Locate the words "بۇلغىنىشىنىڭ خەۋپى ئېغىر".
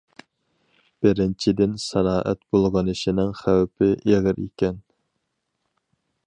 2.55-4.41